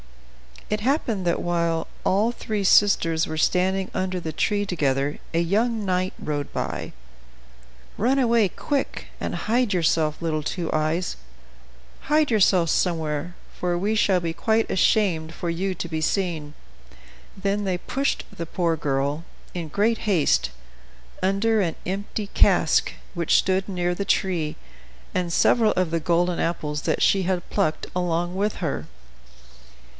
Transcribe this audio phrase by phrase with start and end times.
[0.71, 5.85] It happened that while all three sisters were standing under the tree together a young
[5.85, 6.93] knight rode by.
[7.97, 11.17] "Run away, quick, and hide yourself, little Two Eyes;
[12.07, 16.55] hide yourself somewhere, for we shall be quite ashamed for you to be seen."
[17.37, 19.23] Then they pushed the poor girl,
[19.53, 20.49] in great haste,
[21.21, 24.55] under an empty cask, which stood near the tree,
[25.13, 28.87] and several of the golden apples that she had plucked along with her.